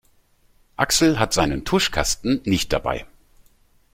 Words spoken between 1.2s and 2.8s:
seinen Tuschkasten nicht